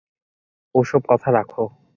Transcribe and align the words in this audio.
ও-সব 0.75 1.01
কথা 1.09 1.29
রাখো। 1.31 1.63